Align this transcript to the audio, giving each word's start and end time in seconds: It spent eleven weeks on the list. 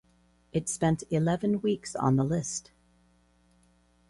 It 0.51 0.67
spent 0.67 1.03
eleven 1.11 1.61
weeks 1.61 1.95
on 1.95 2.15
the 2.15 2.23
list. 2.23 2.71